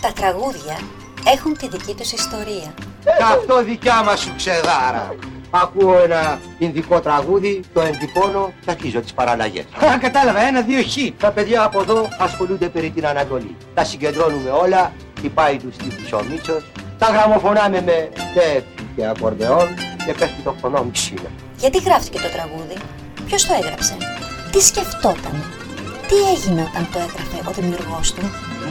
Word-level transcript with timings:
Τα 0.00 0.12
τραγούδια 0.12 0.78
έχουν 1.34 1.56
τη 1.56 1.68
δική 1.68 1.94
τους 1.94 2.12
ιστορία. 2.12 2.74
Και 3.04 3.22
αυτό 3.32 3.64
δικιά 3.64 4.02
μας 4.02 4.20
σου 4.20 4.32
ξεδάρα. 4.36 5.14
Ακούω 5.50 5.98
ένα 6.02 6.40
ινδικό 6.58 7.00
τραγούδι, 7.00 7.60
το 7.72 7.80
εντυπώνω 7.80 8.52
και 8.64 8.70
αρχίζω 8.70 9.00
τις 9.00 9.14
παραλλαγές. 9.14 9.64
Α, 9.64 9.98
κατάλαβα, 9.98 10.40
ένα, 10.40 10.60
δύο, 10.60 10.82
χ. 10.82 11.20
Τα 11.20 11.30
παιδιά 11.30 11.62
από 11.62 11.80
εδώ 11.80 12.08
ασχολούνται 12.18 12.68
περί 12.68 12.90
την 12.90 13.06
Ανατολή. 13.06 13.56
Τα 13.74 13.84
συγκεντρώνουμε 13.84 14.50
όλα, 14.50 14.92
χτυπάει 15.18 15.56
τους 15.56 15.76
τύπους 15.76 16.12
ο 16.12 16.24
Μίτσος, 16.30 16.64
τα 16.98 17.06
γραμμοφωνάμε 17.06 17.80
με 17.80 18.08
τεφ 18.34 18.62
και 18.96 19.06
ακορδεόν 19.06 19.74
και 20.06 20.12
πέφτει 20.12 20.42
το 20.42 20.54
φωνό 20.60 20.82
μου 20.82 20.90
ξύλο. 20.90 21.30
Γιατί 21.58 21.78
γράφτηκε 21.78 22.18
το 22.18 22.28
τραγούδι, 22.28 22.76
ποιος 23.26 23.46
το 23.46 23.54
έγραψε, 23.62 23.96
τι 24.50 24.60
σκεφτόταν, 24.60 25.44
τι 26.08 26.16
έγινε 26.34 26.62
όταν 26.70 26.88
το 26.92 26.98
έγραφε 26.98 27.38
ο 27.48 27.52
δημιουργός 27.58 28.12
του; 28.12 28.22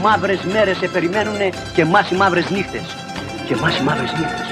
Μαύρες 0.01 0.41
μέρες 0.53 0.77
σε 0.77 0.87
περιμένουνε 0.87 1.49
και 1.73 1.81
εμάς 1.81 2.09
οι 2.11 2.15
μαύρες 2.15 2.49
νύχτες. 2.49 2.85
Και 3.47 3.53
εμάς 3.53 3.77
οι 3.77 3.83
μαύρες 3.83 4.11
νύχτες. 4.19 4.47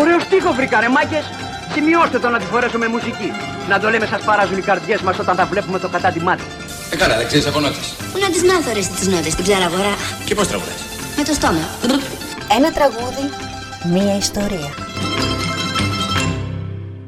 Ωραίος 0.00 0.22
στίχος 0.22 0.54
βρήκα 0.56 0.80
ρε 0.80 0.88
μάκες. 0.88 1.24
Σημειώστε 1.72 2.18
το 2.18 2.28
να 2.28 2.38
τη 2.38 2.44
φορέσω 2.44 2.78
με 2.78 2.88
μουσική. 2.88 3.30
Να 3.68 3.80
το 3.80 3.90
λέμε 3.90 4.06
σας 4.06 4.22
παράζουν 4.22 4.58
οι 4.58 4.60
καρδιές 4.60 5.00
μας 5.00 5.18
όταν 5.18 5.36
τα 5.36 5.46
βλέπουμε 5.46 5.78
το 5.78 5.88
κατά 5.88 6.10
τη 6.10 6.20
μάτι. 6.20 6.42
Ε, 6.92 6.96
καλά, 6.96 7.16
δεν 7.16 7.26
ξέρεις 7.26 7.46
από 7.46 7.60
νότες. 7.60 7.94
Πού 8.12 8.18
να 8.18 8.30
τις 8.30 8.42
μάθω 8.42 8.72
ρε 8.72 8.80
τις 8.80 9.06
νότες, 9.08 9.34
την 9.34 9.44
ψαραγορά; 9.44 9.94
Και 10.24 10.34
πώς 10.34 10.48
τραγουδάς; 10.48 10.80
Με 11.16 11.22
το 11.24 11.32
στόμα. 11.32 11.64
Ένα 12.56 12.72
τραγούδι, 12.72 13.24
μία 13.92 14.16
ιστορία. 14.16 14.70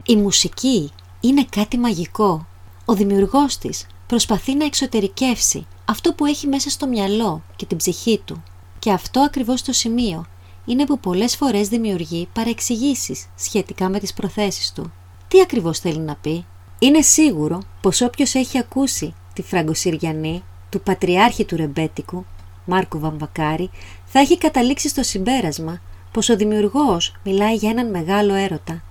Η 0.05 0.17
μουσική 0.17 0.93
είναι 1.21 1.47
κάτι 1.57 1.79
μαγικό. 1.79 2.47
Ο 2.85 2.95
δημιουργός 2.95 3.59
της 3.59 3.87
προσπαθεί 4.13 4.55
να 4.55 4.65
εξωτερικεύσει 4.65 5.67
αυτό 5.85 6.13
που 6.13 6.27
έχει 6.27 6.47
μέσα 6.47 6.71
στο 6.71 6.87
μυαλό 6.87 7.43
και 7.57 7.67
την 7.67 7.77
ψυχή 7.77 8.23
του. 8.25 8.43
Και 8.79 8.91
αυτό 8.91 9.21
ακριβώς 9.21 9.63
το 9.63 9.73
σημείο 9.73 10.27
είναι 10.65 10.85
που 10.85 10.99
πολλές 10.99 11.37
φορές 11.37 11.69
δημιουργεί 11.69 12.29
παρεξηγήσεις 12.33 13.27
σχετικά 13.37 13.89
με 13.89 13.99
τις 13.99 14.13
προθέσεις 14.13 14.73
του. 14.73 14.93
Τι 15.29 15.41
ακριβώς 15.41 15.79
θέλει 15.79 15.99
να 15.99 16.15
πει; 16.15 16.45
Είναι 16.79 17.01
σίγουρο 17.03 17.63
πως 17.81 18.01
όποιος 18.01 18.35
έχει 18.35 18.59
ακούσει 18.59 19.15
τη 19.33 19.43
Φραγκοσυριανή 19.43 20.43
του 20.71 20.81
Πατριάρχη 20.81 21.45
του 21.45 21.57
Ρεμπέτικου, 21.57 22.25
Μάρκου 22.65 22.99
Βαμβακάρη, 22.99 23.71
θα 24.05 24.19
έχει 24.19 24.39
καταλήξει 24.39 24.89
στο 24.89 25.03
συμπέρασμα 25.03 25.81
πως 26.13 26.29
ο 26.29 26.37
δημιουργός 26.37 27.15
μιλάει 27.25 27.55
για 27.55 27.71
έναν 27.71 27.91
μεγάλο 27.91 28.35
έρωτα, 28.35 28.83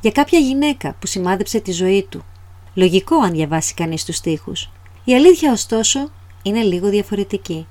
για 0.00 0.10
κάποια 0.10 0.38
γυναίκα 0.38 0.96
που 0.98 1.06
σημάδεψε 1.06 1.60
τη 1.60 1.72
ζωή 1.72 2.06
του. 2.08 2.24
Λογικό 2.74 3.16
αν 3.16 3.32
διαβάσει 3.32 3.74
κανείς 3.74 4.04
τους 4.04 4.16
στίχους. 4.16 4.70
Η 5.04 5.14
αλήθεια 5.14 5.52
ωστόσο 5.52 6.10
είναι 6.42 6.62
λίγο 6.62 6.88
διαφορετική. 6.88 7.66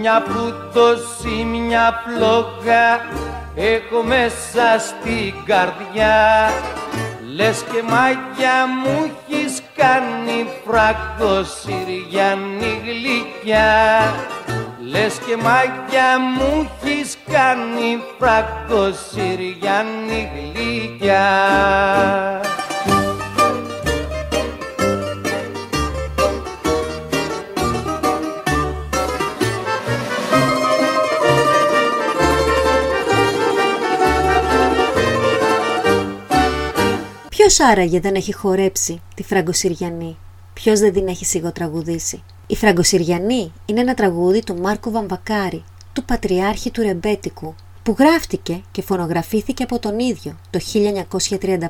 Μια 0.00 0.22
πούτωση, 0.22 1.44
μια 1.44 1.94
πλόκα 2.04 3.00
έχω 3.58 4.02
μέσα 4.02 4.78
στην 4.78 5.34
καρδιά. 5.44 6.50
Λες 7.34 7.64
και 7.72 7.82
μάγια 7.82 8.66
μου 8.82 9.12
έχεις 9.28 9.62
κάνει 9.76 10.48
φράγκο 10.66 11.44
Συριανή 11.44 12.80
γλυκιά. 12.84 14.14
Λες 14.90 15.18
και 15.26 15.36
μάγια 15.36 16.18
μου 16.36 16.70
έχεις 16.84 17.16
κάνει 17.32 18.02
φράγκο 18.18 18.92
Συριανή 19.10 20.30
γλυκιά 20.34 21.26
Ποιος 37.58 37.70
άραγε 37.70 38.00
δεν 38.00 38.14
έχει 38.14 38.34
χορέψει 38.34 39.00
τη 39.14 39.22
Φραγκοσυριανή, 39.22 40.16
ποιος 40.52 40.80
δεν 40.80 40.92
την 40.92 41.08
έχει 41.08 41.24
σιγοτραγουδήσει; 41.24 42.22
Η 42.46 42.56
Φραγκοσυριανή 42.56 43.52
είναι 43.66 43.80
ένα 43.80 43.94
τραγούδι 43.94 44.42
του 44.44 44.56
Μάρκου 44.56 44.90
Βαμβακάρη, 44.90 45.64
του 45.92 46.04
Πατριάρχη 46.04 46.70
του 46.70 46.82
Ρεμπέτικου, 46.82 47.54
που 47.82 47.96
γράφτηκε 47.98 48.62
και 48.70 48.82
φωνογραφήθηκε 48.82 49.62
από 49.62 49.78
τον 49.78 49.98
ίδιο 49.98 50.38
το 50.50 50.60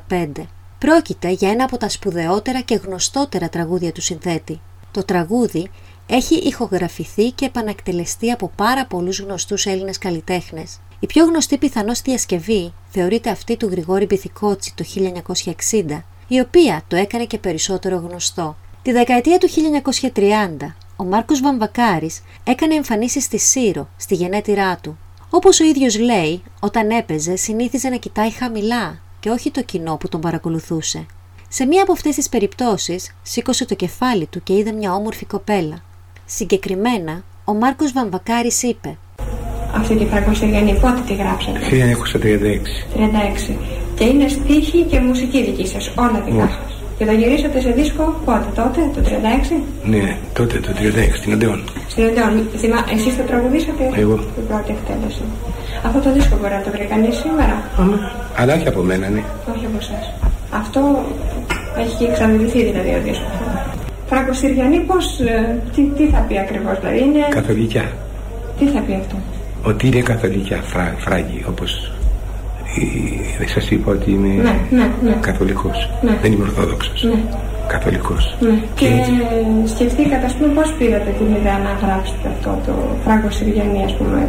1935. 0.07 0.31
Πρόκειται 0.79 1.29
για 1.29 1.49
ένα 1.49 1.63
από 1.63 1.77
τα 1.77 1.89
σπουδαιότερα 1.89 2.61
και 2.61 2.75
γνωστότερα 2.75 3.49
τραγούδια 3.49 3.91
του 3.91 4.01
συνθέτη. 4.01 4.59
Το 4.91 5.03
τραγούδι 5.03 5.71
έχει 6.11 6.35
ηχογραφηθεί 6.35 7.31
και 7.31 7.45
επανακτελεστεί 7.45 8.31
από 8.31 8.51
πάρα 8.55 8.85
πολλούς 8.85 9.19
γνωστούς 9.19 9.65
Έλληνες 9.65 9.97
καλλιτέχνες. 9.97 10.79
Η 10.99 11.05
πιο 11.05 11.25
γνωστή 11.25 11.57
πιθανώς 11.57 12.01
διασκευή 12.01 12.73
θεωρείται 12.89 13.29
αυτή 13.29 13.57
του 13.57 13.67
Γρηγόρη 13.67 14.05
Μπιθικότσι 14.05 14.73
το 14.75 14.83
1960, 14.83 16.03
η 16.27 16.39
οποία 16.39 16.83
το 16.87 16.95
έκανε 16.95 17.25
και 17.25 17.37
περισσότερο 17.37 17.95
γνωστό. 17.97 18.57
Τη 18.81 18.91
δεκαετία 18.91 19.37
του 19.37 19.47
1930, 19.49 20.75
ο 20.95 21.03
Μάρκος 21.03 21.41
Βαμβακάρης 21.41 22.21
έκανε 22.43 22.75
εμφανίσεις 22.75 23.23
στη 23.23 23.37
Σύρο, 23.37 23.89
στη 23.97 24.15
γενέτειρά 24.15 24.77
του. 24.77 24.97
Όπως 25.29 25.59
ο 25.59 25.63
ίδιος 25.63 25.99
λέει, 25.99 26.43
όταν 26.59 26.89
έπαιζε 26.89 27.35
συνήθιζε 27.35 27.89
να 27.89 27.95
κοιτάει 27.95 28.31
χαμηλά 28.31 28.99
και 29.19 29.29
όχι 29.29 29.51
το 29.51 29.61
κοινό 29.61 29.97
που 29.97 30.09
τον 30.09 30.21
παρακολουθούσε. 30.21 31.05
Σε 31.49 31.65
μία 31.65 31.81
από 31.81 31.91
αυτές 31.91 32.15
τις 32.15 32.29
περιπτώσεις 32.29 33.15
σήκωσε 33.21 33.65
το 33.65 33.75
κεφάλι 33.75 34.25
του 34.25 34.43
και 34.43 34.53
είδε 34.53 34.71
μια 34.71 34.93
όμορφη 34.93 35.25
κοπέλα. 35.25 35.83
Συγκεκριμένα, 36.31 37.13
ο 37.45 37.53
Μάρκος 37.53 37.91
Βαμβακάρης 37.93 38.63
είπε 38.63 38.97
αυτή 39.79 39.95
τη 39.95 40.05
Φραγκοσυριανή, 40.05 40.73
πότε 40.81 41.01
τη 41.07 41.13
γράψατε. 41.21 41.59
1936. 41.59 42.61
36. 42.93 43.57
Και 43.95 44.03
είναι 44.05 44.27
στίχη 44.27 44.79
και 44.89 44.99
μουσική 44.99 45.43
δική 45.43 45.67
σας, 45.67 45.91
όλα 45.95 46.19
δικά 46.25 46.43
Ναι. 46.43 46.49
σας. 46.57 46.73
Και 46.97 47.05
το 47.05 47.11
γυρίσατε 47.11 47.59
σε 47.59 47.69
δίσκο 47.69 48.03
πότε, 48.25 48.45
τότε, 48.55 48.79
το 48.95 49.01
36. 49.09 49.55
Ναι, 49.83 50.17
τότε 50.33 50.59
το 50.59 50.71
36, 50.73 51.17
στην 51.17 51.33
Αντεών. 51.33 51.59
Στην 51.87 52.03
Εντεόν, 52.03 52.33
θυμά, 52.57 52.79
εσείς 52.95 53.17
το 53.17 53.23
τραγουδήσατε; 53.23 53.83
Εγώ. 54.01 54.15
Την 54.35 54.47
πρώτη 54.47 54.71
εκτέλεση. 54.77 55.21
Αυτό 55.85 55.99
το 55.99 56.11
δίσκο 56.15 56.35
μπορεί 56.39 56.53
να 56.53 56.61
το 56.61 56.69
βρει 56.75 56.85
κανείς 56.93 57.15
σήμερα; 57.23 57.55
Αλλά 58.39 58.53
όχι 58.57 58.67
από 58.67 58.81
μένα, 58.81 59.09
ναι. 59.09 59.23
Όχι 59.55 59.65
από 59.69 59.77
εσάς. 59.83 60.05
Αυτό 60.61 60.79
έχει 61.83 62.03
εξαντληθεί 62.03 62.59
δηλαδή 62.69 62.89
ο 62.99 63.01
δίσκος. 63.05 63.35
Φραγκοσυριανή 64.09 64.79
πώς, 64.79 65.19
ε, 65.19 65.55
τι, 65.75 65.81
τι 65.97 66.05
θα 66.13 66.19
πει 66.27 66.37
ακριβώς, 66.39 66.79
δηλαδή 66.79 66.99
είναι... 66.99 67.19
Καθολικιά. 67.29 67.85
Τι 68.59 68.65
θα 68.65 68.79
πει 68.79 68.93
αυτό; 69.01 69.15
Ότι 69.63 69.87
είναι 69.87 69.99
καθολικιά, 70.01 70.61
φρά, 70.61 70.95
φράγη, 70.97 71.43
όπως 71.47 71.91
η- 72.79 73.35
δεν 73.37 73.47
σας 73.47 73.69
είπα 73.71 73.91
ότι 73.91 74.11
είμαι 74.11 74.27
Ναι, 74.27 74.55
ναι, 74.69 74.87
ναι. 75.03 75.17
καθολικός. 75.21 75.89
Ναι. 76.01 76.17
Δεν 76.21 76.31
είμαι 76.31 76.43
ορθόδοξος. 76.43 77.03
Ναι. 77.03 77.19
Καθολικός. 77.67 78.35
Ναι. 78.39 78.49
Και 78.75 78.85
έτσι. 78.85 79.11
σκεφτήκατε, 79.73 80.25
ας 80.25 80.33
πούμε, 80.33 80.47
πώς 80.53 80.73
πήρατε 80.77 81.13
την 81.17 81.35
ιδέα 81.35 81.57
να 81.57 81.87
γράψετε 81.87 82.27
αυτό 82.37 82.59
το 82.65 82.71
Φράγκο 83.03 83.29
Συριανή, 83.31 83.83
ας 83.83 83.93
πούμε. 83.97 84.27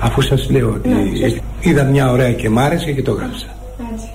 Αφού 0.00 0.20
σας 0.20 0.50
λέω 0.50 0.68
ότι 0.68 0.88
Ναι, 0.88 1.16
σωστά. 1.28 1.40
είδα 1.60 1.84
μια 1.84 2.10
ωραία 2.10 2.32
και 2.32 2.48
μ' 2.50 2.58
άρεσε 2.58 2.92
και 2.92 3.02
το 3.02 3.12
γράψα. 3.12 3.46
Έτσι. 3.92 4.08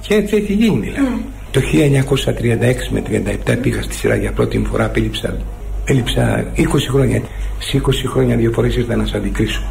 Και 0.00 0.14
έτσι 0.14 0.36
έχει 0.36 0.52
γίνει 0.52 0.78
δηλαδή. 0.80 1.24
Το 1.50 1.60
1936 1.60 2.88
με 2.90 3.02
37 3.46 3.56
πήγα 3.62 3.82
στη 3.82 3.94
σειρά 3.94 4.14
για 4.14 4.32
πρώτη 4.32 4.64
φορά, 4.70 4.88
πέλειψα, 4.88 5.36
πέλειψα 5.84 6.44
20 6.56 6.62
χρόνια. 6.90 7.22
Σε 7.58 7.80
20 7.86 7.90
χρόνια 8.06 8.36
δύο 8.36 8.52
φορές 8.52 8.76
ήρθα 8.76 8.96
να 8.96 9.04
σας 9.04 9.14
αντικρίσω. 9.14 9.62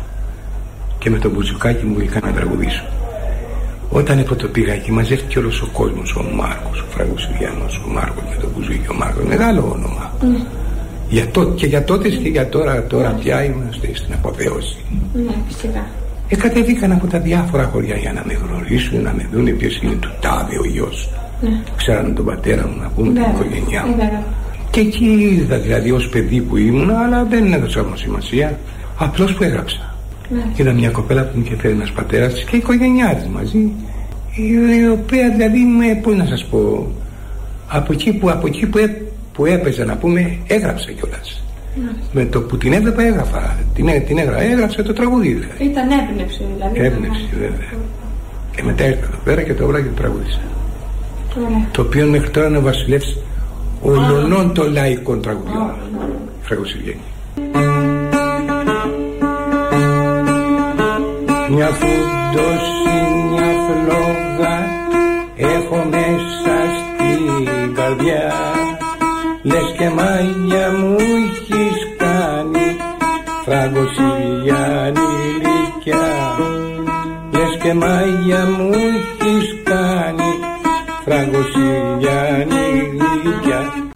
Και 1.00 1.10
με 1.10 1.18
το 1.18 1.30
μπουζουκάκι 1.30 1.86
μου 1.86 2.00
είχα 2.00 2.20
να 2.24 2.31
τραγουδήσω. 2.31 2.84
Όταν 3.90 4.24
πρώτο 4.24 4.48
πήγα 4.48 4.74
εκεί 4.74 4.92
μαζεύτηκε 4.92 5.40
όλος 5.40 5.62
ο 5.62 5.68
κόσμος, 5.74 6.16
ο 6.16 6.24
Μάρκος, 6.36 6.81
ο 6.81 6.86
Φραγκοσυριανός, 6.90 7.82
ο 7.88 7.92
Μάρκος 7.92 8.24
με 8.30 8.36
το 8.42 8.48
μπουζούκι, 8.54 8.88
ο 8.92 8.94
Μάρκος, 8.94 9.24
μεγάλο 9.24 9.72
όνομα. 9.74 10.14
Για 11.10 11.28
τότε, 11.28 11.56
και 11.56 11.66
για 11.66 11.84
τότε 11.84 12.10
και 12.10 12.30
για 12.30 12.50
τώρα, 12.50 12.84
τώρα 12.84 13.10
πια 13.10 13.44
είμαστε 13.44 13.90
στην 13.94 14.14
αποθέωση. 14.14 14.78
Ναι, 15.14 15.34
φυσικά. 15.48 15.86
Ε, 16.28 16.36
κατέβηκαν 16.36 16.92
από 16.92 17.08
τα 17.08 17.20
διάφορα 17.20 17.64
χωριά 17.64 17.96
για 17.96 18.14
να 18.14 18.24
με 18.25 18.34
γνωρίσουν, 18.34 19.02
να 19.02 19.14
με 19.14 19.28
δουν 19.34 19.58
ποιος 19.58 19.78
είναι 19.82 19.94
του 19.94 20.12
τάδε 20.20 20.58
ο 20.60 20.66
γιος. 20.66 21.10
Ναι. 21.41 21.62
Ξέρανε 21.77 22.09
τον 22.13 22.25
πατέρα 22.25 22.68
μου, 22.68 22.81
να 22.81 22.89
πούμε 22.95 23.07
την 23.13 23.21
Βέβαια. 23.24 23.30
οικογένειά 23.31 23.81
Ε, 23.86 23.89
μου. 23.89 23.95
βέβαια. 23.95 24.24
Και 24.69 24.80
εκεί 24.80 25.06
είδα 25.06 25.57
δηλαδή 25.59 25.91
ως 25.91 26.09
παιδί 26.09 26.41
που 26.41 26.57
ήμουν, 26.57 26.89
αλλά 26.89 27.24
δεν 27.24 27.53
έδωσα 27.53 27.81
όμως 27.81 28.00
σημασία. 28.00 28.59
Απλώς 28.97 29.33
που 29.33 29.44
έγραψα. 29.44 29.95
Ναι. 30.30 30.41
Είδα 30.56 30.71
μια 30.74 30.89
κοπέλα 30.89 31.24
που 31.24 31.38
μου 31.38 31.44
είχε 31.45 31.56
φέρει 31.56 31.74
ένας 31.74 31.91
πατέρας 31.91 32.33
της 32.33 32.44
και 32.44 32.56
η 32.56 32.59
οικογένειά 32.59 33.15
της 33.15 33.27
μαζί, 33.27 33.57
η, 34.36 34.44
η 34.81 34.88
οποία 34.91 35.30
δηλαδή 35.30 35.59
με, 35.59 36.00
πώς 36.03 36.15
να 36.15 36.25
σας 36.25 36.45
πω, 36.45 36.88
Από 37.68 37.94
εκεί 37.94 38.13
που, 38.13 38.30
από 38.30 38.47
εκεί 38.47 38.65
που, 38.65 38.77
έ, 38.77 38.88
που 39.33 39.45
έπαιζε 39.45 39.83
να 39.83 39.95
πούμε 39.97 40.38
έγραψε 40.47 40.91
κιόλας. 40.94 41.44
Με 42.12 42.25
το 42.25 42.41
που 42.41 42.57
την 42.57 42.74
έβλεπα 42.74 43.03
έγραφα. 43.03 43.56
Την, 43.75 43.88
έ- 43.88 44.06
την 44.06 44.18
έγραφα, 44.18 44.41
έγραψε 44.41 44.83
το 44.83 44.94
τραγούδι 44.94 45.33
δηλαδή. 45.33 45.63
Ήταν 45.65 45.88
έμπνευση 45.91 46.44
δηλαδή. 46.56 46.80
Έμπνευση 46.80 47.27
βέβαια. 47.39 47.69
Και 48.56 48.63
μετά 48.63 48.86
ήρθα 48.88 49.06
εδώ 49.06 49.18
πέρα 49.24 49.41
και 49.41 49.53
το 49.53 49.65
βράδυ 49.68 49.83
το 49.88 50.01
τραγούδισα. 50.01 50.39
Ωραία. 51.38 51.68
Το 51.72 51.81
οποίο 51.81 52.08
μέχρι 52.08 52.30
τώρα 52.30 52.48
είναι 52.48 52.58
ο 52.58 52.62
βασιλεύς 52.62 53.18
όλων 53.81 54.54
των 54.54 54.72
λαϊκών 54.72 55.22
τραγουδιών. 55.22 55.74
Φραγκοσυριανή. 56.42 57.02
Μια 61.52 61.68
φούντωση, 61.68 62.98
μια 63.31 63.52
φλόγα 63.66 64.80
έχω 65.36 65.86
μέσα 65.90 66.56
στην 66.80 67.74
καρδιά 67.75 68.34
Λες 69.44 69.75
και 69.78 69.90
μάγια 69.90 70.72
μου 70.72 70.96
έχεις 71.00 71.78
κάνει 71.98 72.78
φραγκοσυριανή 73.46 75.00
ηλικιά 75.30 76.08
Λες 77.32 77.58
και 77.64 77.74
μάγια 77.74 78.46
μου 78.46 78.70
έχεις 78.74 79.56
κάνει 79.64 79.70
φραγκοσυριανή 79.70 80.19
ηλικιά 80.19 80.19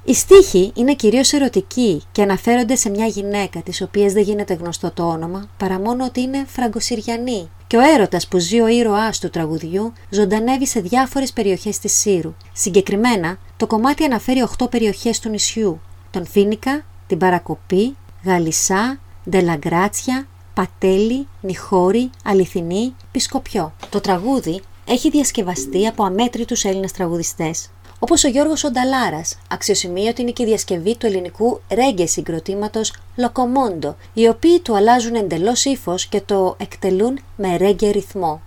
Οι 0.03 0.13
στίχοι 0.13 0.71
είναι 0.75 0.93
κυρίως 0.93 1.33
ερωτικοί 1.33 2.01
και 2.11 2.21
αναφέρονται 2.21 2.75
σε 2.75 2.89
μια 2.89 3.05
γυναίκα 3.05 3.61
της 3.61 3.81
οποίας 3.81 4.13
δεν 4.13 4.23
γίνεται 4.23 4.53
γνωστό 4.53 4.91
το 4.91 5.03
όνομα 5.03 5.49
παρά 5.57 5.79
μόνο 5.79 6.05
ότι 6.05 6.21
είναι 6.21 6.45
φραγκοσυριανή 6.47 7.49
και 7.67 7.77
ο 7.77 7.79
έρωτας 7.79 8.27
που 8.27 8.37
ζει 8.37 8.59
ο 8.59 8.67
ήρωάς 8.67 9.19
του 9.19 9.29
τραγουδιού 9.29 9.93
ζωντανεύει 10.09 10.67
σε 10.67 10.79
διάφορες 10.79 11.33
περιοχές 11.33 11.79
της 11.79 11.93
Σύρου. 11.93 12.33
Συγκεκριμένα, 12.53 13.37
το 13.57 13.67
κομμάτι 13.67 14.03
αναφέρει 14.03 14.43
8 14.59 14.69
περιοχές 14.69 15.19
του 15.19 15.29
νησιού, 15.29 15.81
τον 16.11 16.25
Φίνικα, 16.25 16.83
την 17.07 17.17
Παρακοπή, 17.17 17.95
Γαλισά, 18.23 18.99
Ντελαγκράτσια, 19.29 20.27
Πατέλη, 20.53 21.27
Νιχώρη, 21.41 22.09
Αληθινή, 22.23 22.95
Πισκοπιό. 23.11 23.73
Το 23.89 24.01
τραγούδι 24.01 24.61
έχει 24.87 25.09
διασκευαστεί 25.09 25.87
από 25.87 26.03
αμέτρητους 26.03 26.63
Έλληνες 26.63 26.91
τραγουδιστές, 26.91 27.69
όπως 27.99 28.23
ο 28.23 28.27
Γιώργος 28.27 28.63
Ονταλάρας, 28.63 29.37
αξιοσημείωτη 29.49 30.21
είναι 30.21 30.31
και 30.31 30.43
η 30.43 30.45
διασκευή 30.45 30.97
του 30.97 31.05
ελληνικού 31.05 31.61
ρέγγε 31.73 32.05
συγκροτήματος 32.05 32.93
Λοκομόντο, 33.15 33.95
οι 34.13 34.27
οποίοι 34.27 34.59
του 34.59 34.75
αλλάζουν 34.75 35.15
εντελώς 35.15 35.65
ύφος 35.65 36.05
και 36.05 36.21
το 36.21 36.55
εκτελούν 36.59 37.19
με 37.35 37.57
ρέγγε 37.57 37.89
ρυθμό. 37.89 38.41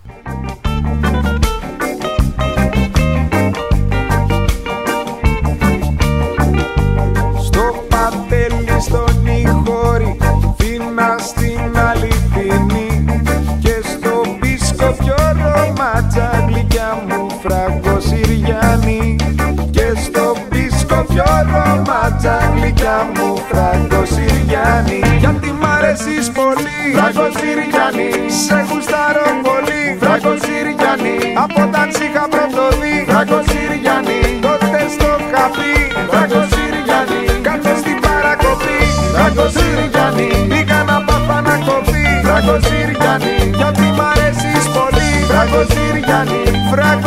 Ρωμάτσα, 22.07 22.51
γλυκιά 22.55 22.97
μου 23.15 23.27
φραγκοσυριανή 23.49 25.01
Γιατί 25.19 25.49
μ' 25.59 25.65
αρέσεις 25.75 26.27
πολύ, 26.37 26.79
φραγκοσυριανή 26.97 28.11
Σε 28.43 28.57
γουστάρω 28.67 29.27
πολύ, 29.47 29.81
φραγκοσυριανή 30.01 31.17
Από 31.43 31.59
όταν 31.67 31.87
σ' 31.93 32.01
είχα 32.05 32.25
πρωτοδεί, 32.33 32.95
φραγκοσυριανή 33.09 34.21
Τότε 34.45 34.79
στο 34.95 35.11
χαπί, 35.31 35.73
φραγκοσυριανή 36.09 37.23
Κάτω 37.47 37.71
στην 37.81 37.97
παρακοπή, 38.05 38.79
φραγκοσυριανή 39.13 40.29
Πήγα 40.51 40.79
να 40.89 40.97
πάθα 41.07 41.37
να 41.47 41.55
κοπεί, 41.67 42.05
φραγκοσυριανή 42.25 43.35
Γιατί 43.59 43.85
μ' 43.97 44.03
αρέσεις 44.09 44.65
πολύ, 44.75 45.09
φραγκοσυριανή 45.29 46.43
Φραγκοσυριανή, 46.71 47.06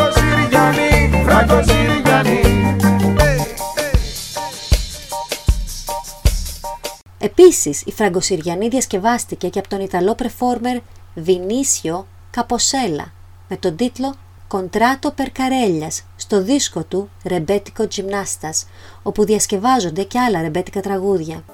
Επίσης, 7.50 7.82
η 7.87 7.93
Φραγκοσυριανή 7.93 8.69
διασκευάστηκε 8.69 9.49
και 9.49 9.58
από 9.58 9.69
τον 9.69 9.81
Ιταλό 9.81 10.14
performer 10.19 10.81
Βινίσιο 11.14 12.06
Καποσέλα 12.31 13.12
με 13.49 13.56
τον 13.56 13.76
τίτλο 13.76 14.14
«Κοντράτο 14.49 15.11
Περκαρέλιας» 15.11 16.05
στο 16.17 16.43
δίσκο 16.43 16.85
του 16.85 17.11
«Ρεμπέτικο 17.25 17.88
Τζιμνάστας», 17.88 18.67
όπου 19.02 19.25
διασκευάζονται 19.25 20.02
και 20.02 20.19
άλλα 20.19 20.41
ρεμπέτικα 20.41 20.81
τραγούδια. 20.81 21.44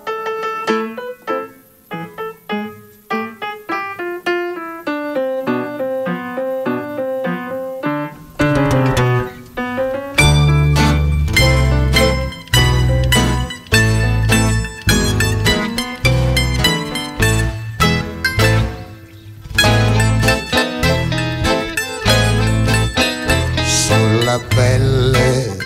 Sulla 24.26 24.40
pelle 24.56 25.56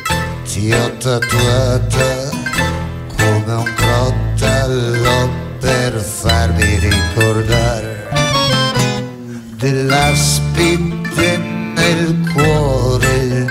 ti 0.45 0.71
ho 0.71 0.93
tatuata 0.99 2.29
come 3.17 3.53
un 3.55 3.73
crottallo 3.75 5.31
per 5.59 5.99
farmi 5.99 6.79
ricordare 6.79 8.07
della 9.55 10.15
spite 10.15 11.39
nel 11.39 12.31
cuore 12.35 13.51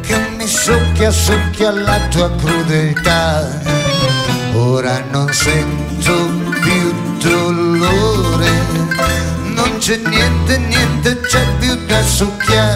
che 0.00 0.18
mi 0.36 0.48
succhia, 0.48 1.12
succhia 1.12 1.70
la 1.70 2.00
tua 2.08 2.34
crudeltà. 2.34 3.46
Ora 4.54 5.00
non 5.12 5.32
sento 5.32 6.28
più 6.60 6.92
dolore, 7.20 8.50
non 9.54 9.76
c'è 9.78 9.96
niente, 10.08 10.58
niente 10.58 11.20
c'è 11.20 11.46
più 11.60 11.86
da 11.86 12.02
succhiare. 12.02 12.69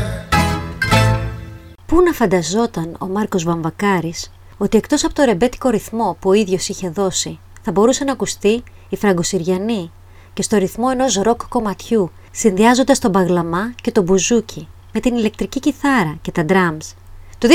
Πού 2.14 2.20
να 2.20 2.26
φανταζόταν 2.26 2.96
ο 2.98 3.06
Μάρκος 3.06 3.44
Βαμβακάρης 3.44 4.30
ότι 4.56 4.76
εκτός 4.76 5.04
από 5.04 5.14
το 5.14 5.22
ρεμπέτικο 5.24 5.68
ρυθμό 5.68 6.16
που 6.20 6.30
ο 6.30 6.32
ίδιος 6.32 6.68
είχε 6.68 6.88
δώσει 6.88 7.38
θα 7.62 7.72
μπορούσε 7.72 8.04
να 8.04 8.12
ακουστεί 8.12 8.62
η 8.88 8.96
Φραγκοσυριανή 8.96 9.90
και 10.32 10.42
στο 10.42 10.56
ρυθμό 10.56 10.86
ενός 10.92 11.14
ροκ 11.14 11.48
κομματιού 11.48 12.10
συνδυάζοντας 12.30 12.98
τον 12.98 13.12
παγλαμά 13.12 13.74
και 13.82 13.90
τον 13.90 14.04
μπουζούκι 14.04 14.68
με 14.92 15.00
την 15.00 15.16
ηλεκτρική 15.16 15.60
κιθάρα 15.60 16.18
και 16.22 16.30
τα 16.30 16.44
drums. 16.48 16.94
Το 17.38 17.48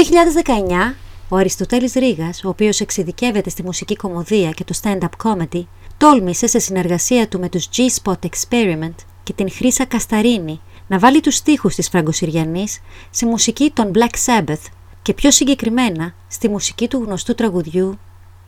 2019 0.91 0.95
ο 1.29 1.36
Αριστοτέλης 1.36 1.93
Ρήγας, 1.93 2.43
ο 2.43 2.50
οποίος 2.50 2.79
εξειδικεύεται 2.79 3.50
στη 3.50 3.63
μουσική 3.63 3.95
κομμωδία 3.95 4.51
και 4.51 4.63
το 4.63 4.79
stand-up 4.81 5.27
comedy, 5.27 5.63
τόλμησε 5.98 6.48
σε 6.48 6.60
συνεργασία 6.60 7.27
του 7.27 7.39
με 7.39 7.50
τους 7.50 7.69
G-Spot 7.75 8.13
Experiment 8.29 8.95
και 9.24 9.34
την 9.34 9.51
Χρύσα 9.51 9.86
Κασταρίνη 9.86 10.62
να 10.89 11.00
βάλει 11.00 11.19
τους 11.19 11.36
στίχους 11.36 11.75
της 11.75 11.89
Φραγκοσυριανής 11.89 12.79
στη 13.10 13.25
μουσική 13.25 13.72
των 13.74 13.91
Black 13.96 14.25
Sabbath 14.25 14.63
και 15.01 15.13
πιο 15.13 15.31
συγκεκριμένα 15.31 16.13
στη 16.27 16.50
μουσική 16.50 16.88
του 16.88 17.03
γνωστού 17.05 17.36
τραγουδιού 17.36 18.00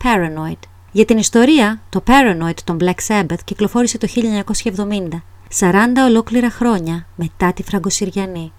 Paranoid. 0.03 0.59
Για 0.91 1.05
την 1.05 1.17
ιστορία, 1.17 1.81
το 1.89 2.03
Paranoid 2.07 2.59
των 2.63 2.77
Black 2.81 3.07
Sabbath 3.07 3.39
κυκλοφόρησε 3.45 3.97
το 3.97 4.07
1970, 4.75 5.07
40 5.59 5.71
ολόκληρα 6.07 6.49
χρόνια 6.49 7.07
μετά 7.15 7.53
τη 7.53 7.63
Φραγκοσυριανή. 7.63 8.51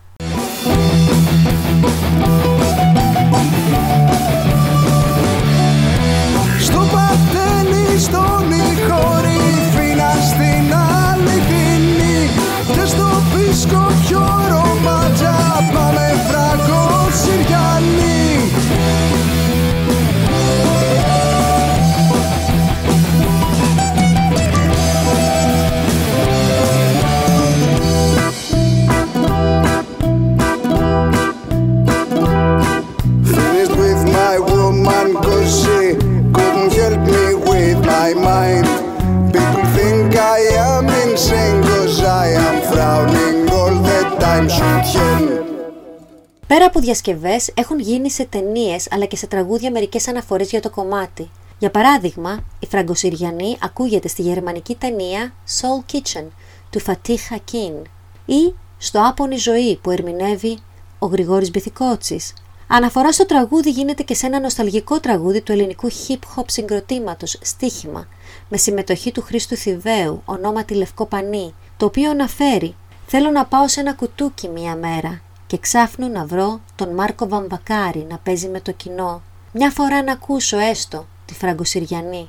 Πέρα 46.53 46.65
από 46.65 46.81
διασκευές, 46.81 47.51
έχουν 47.55 47.79
γίνει 47.81 48.11
σε 48.11 48.25
ταινίες 48.25 48.89
αλλά 48.91 49.05
και 49.05 49.17
σε 49.17 49.27
τραγούδια 49.27 49.71
μερικές 49.71 50.09
αναφορές 50.09 50.51
για 50.51 50.61
το 50.61 50.71
κομμάτι. 50.71 51.31
Για 51.59 51.71
παράδειγμα, 51.71 52.45
η 52.59 52.67
Φραγκοσυριανή 52.67 53.57
ακούγεται 53.63 54.09
στη 54.09 54.23
γερμανική 54.23 54.75
ταινία 54.75 55.33
Soul 55.61 55.93
Kitchen 55.93 56.25
του 56.71 56.81
Φατίχ 56.81 57.27
Χακίν 57.27 57.73
ή 58.25 58.55
στο 58.79 59.09
Άπονη 59.09 59.37
Ζωή 59.37 59.77
που 59.77 59.91
ερμηνεύει 59.91 60.59
ο 60.99 61.07
Γρηγόρης 61.07 61.51
Μπιθικότσης. 61.51 62.35
Αναφορά 62.67 63.13
στο 63.13 63.27
τραγούδι 63.27 63.71
γίνεται 63.71 64.03
και 64.03 64.15
σε 64.15 64.27
ένα 64.27 64.41
νοσταλγικό 64.41 65.01
τραγούδι 65.01 65.41
του 65.41 65.53
ελληνικού 65.53 65.89
hip-hop 65.91 66.45
συγκροτήματος 66.47 67.39
«Στίχημα» 67.43 68.07
με 68.49 68.57
συμμετοχή 68.57 69.13
του 69.13 69.23
Χρήστου 69.23 69.57
Θηβαίου, 69.57 70.23
ονόματι 70.25 70.75
Λευκό 70.75 71.07
Πανί, 71.07 71.55
το 71.77 71.87
οποίο 71.87 72.11
αναφέρει 72.11 72.75
«Θέλω 73.07 73.31
να 73.31 73.45
πάω 73.45 73.69
σε 73.69 73.81
ένα 73.81 73.95
κουτούκι 73.95 74.49
μία 74.49 74.77
μέρα 74.77 75.21
και 75.53 75.59
ξάφνου 75.59 76.09
να 76.09 76.27
βρω 76.27 76.61
τον 76.75 76.95
Μάρκο 76.95 77.29
Βαμβακάρη 77.29 78.07
να 78.11 78.19
παίζει 78.19 78.49
με 78.49 78.61
το 78.61 78.73
κοινό. 78.73 79.23
Μια 79.53 79.71
φορά 79.71 80.03
να 80.03 80.13
ακούσω 80.13 80.59
έστω 80.59 81.07
τη 81.25 81.35
Φραγκοσυριανή». 81.35 82.29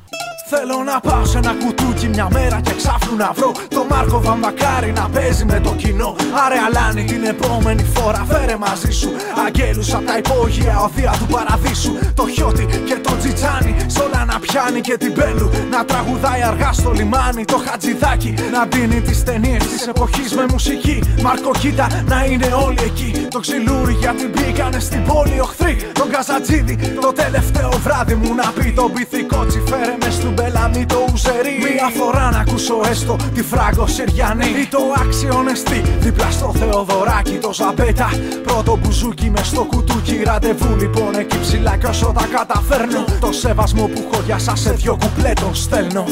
Θέλω 0.56 0.84
να 0.84 1.00
πάω 1.00 1.26
σε 1.26 1.38
ένα 1.38 1.54
κουτούκι 1.64 2.08
μια 2.08 2.28
μέρα 2.32 2.62
και 2.62 2.74
ξάφνου 2.74 3.16
να 3.16 3.32
βρω 3.36 3.52
το 3.68 3.86
Μάρκο 3.90 4.22
Βαμβακάρη 4.22 4.92
να 4.92 5.10
παίζει 5.10 5.46
με 5.46 5.60
το 5.60 5.74
κοινό. 5.76 6.16
Άρε 6.46 6.56
αλάνι 6.68 7.04
την 7.04 7.24
επόμενη 7.24 7.84
φορά 7.84 8.26
φέρε 8.30 8.58
μαζί 8.58 8.92
σου 8.92 9.10
αγγέλους 9.46 9.94
από 9.94 10.06
τα 10.06 10.18
υπόγεια 10.18 10.80
οδεία 10.80 11.14
του 11.20 11.26
παραδείσου. 11.26 11.94
Το 12.14 12.28
χιώτη 12.28 12.66
και 12.86 12.96
το 13.06 13.12
τζιτζάνι 13.20 13.76
σ' 13.88 14.00
όλα 14.00 14.26
να 14.26 14.40
πιάνει 14.40 14.82
και 14.82 14.98
την 14.98 15.14
πέλου 15.14 15.50
να 15.72 15.86
τραγουδάει 15.86 16.42
αργά 16.44 16.72
στο 16.72 16.92
λιμάνι. 16.92 17.46
Το 17.46 17.58
χατζηδάκι 17.66 18.34
να 18.52 18.66
δίνει 18.72 19.02
τις 19.02 19.24
ταινίες 19.24 19.68
της 19.68 19.88
εποχής 19.88 20.34
με 20.36 20.46
μουσική. 20.52 21.04
Μάρκο 21.22 21.52
κοίτα 21.60 21.88
να 22.06 22.26
είναι 22.26 22.50
όλοι 22.66 22.80
εκεί. 22.90 23.28
Το 23.30 23.40
ξυλούρι 23.40 23.94
γιατί 23.94 24.28
μπήκανε 24.28 24.80
στην 24.80 25.04
πόλη 25.04 25.40
οχθροί. 25.40 25.76
Τον 25.94 26.10
Καζατζίδη 26.10 26.76
το 27.02 27.12
τελευταίο 27.14 27.70
βράδυ 27.84 28.16
μου 28.16 28.34
να 28.36 28.52
πει 28.56 28.72
τον 28.72 28.92
πυθικό 28.94 29.46
τσιφέρε 29.46 29.96
μες 30.02 30.14
στο 30.14 30.30
μπελάμι 30.64 30.86
το 30.86 31.06
ουζερί 31.14 31.58
Μια 31.74 31.90
φορά 31.90 32.32
να 32.32 32.38
ακούσω 32.38 32.82
έστω 32.90 33.16
τη 33.34 33.44
φράγκο 33.44 33.88
Συριανή 33.88 34.46
Ή 34.46 34.68
το 34.70 34.80
αξιονεστή 35.06 35.82
δίπλα 36.00 36.32
στο 36.32 36.54
Θεοδωράκι 36.58 37.38
το 37.38 37.54
Ζαμπέτα. 37.54 38.10
Πρώτο 38.44 38.78
μπουζούκι 38.82 39.30
μες 39.30 39.48
στο 39.48 39.64
κουτούκι 39.64 40.24
Ραντεβού 40.24 40.76
λοιπόν 40.76 41.16
εκεί 41.16 41.40
ψηλά 41.40 41.78
κι 41.78 41.86
όσο 41.86 42.14
τα 42.16 42.28
καταφέρνω. 42.38 43.06
Το 43.20 43.32
σεβασμό 43.32 43.88
που 43.88 44.10
έχω 44.12 44.22
για 44.26 44.38
σας 44.38 44.60
σε 44.60 44.72
δυο 44.72 44.98
κουπλέ 45.02 45.34
τον 45.34 45.56
στέλνω 45.56 46.04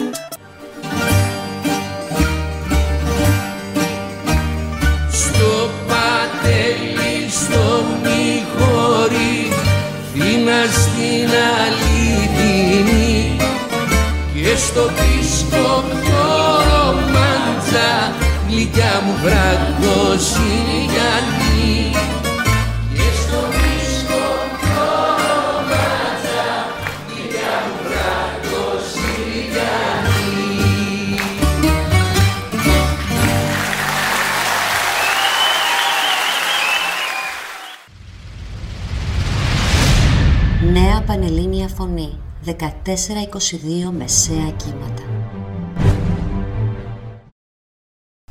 στο 14.72 14.86
δίσκο 14.88 15.84
πιο 16.02 16.28
ρομάντζα. 16.70 17.92
Γλυκιά 18.48 18.94
μου 19.06 19.14
βραγκοσυριανή 19.24 20.81
14-22 42.46 43.92
μεσαία 43.98 44.50
κύματα. 44.58 45.11